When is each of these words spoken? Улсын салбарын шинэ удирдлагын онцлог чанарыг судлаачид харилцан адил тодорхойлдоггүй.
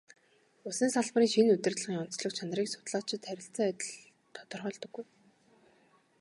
Улсын 0.67 0.89
салбарын 0.93 1.31
шинэ 1.33 1.49
удирдлагын 1.55 2.03
онцлог 2.03 2.31
чанарыг 2.37 2.67
судлаачид 2.71 3.21
харилцан 3.27 3.65
адил 3.69 3.91
тодорхойлдоггүй. 4.35 5.05